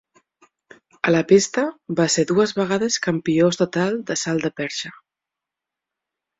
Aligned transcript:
A 1.09 1.11
la 1.15 1.19
pista, 1.31 1.65
va 1.99 2.07
ser 2.15 2.25
dues 2.33 2.55
vegades 2.61 2.99
campió 3.09 3.53
estatal 3.55 4.03
de 4.11 4.19
salt 4.25 4.51
de 4.51 4.55
perxa. 4.65 4.95